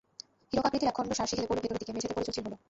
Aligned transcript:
হীরক 0.49 0.65
আকৃতির 0.67 0.89
একখণ্ড 0.91 1.11
শার্সি 1.19 1.33
হেলে 1.37 1.49
পড়ল 1.49 1.59
ভেতরের 1.63 1.81
দিকে, 1.81 1.93
মেঝেতে 1.95 2.15
পড়ে 2.15 2.27
চৌচির 2.27 2.43
হলো। 2.45 2.57